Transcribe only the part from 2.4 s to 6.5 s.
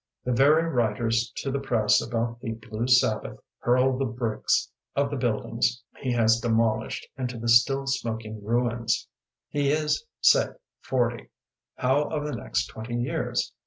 blue Sabbath hurl the bricks of the buildings he has de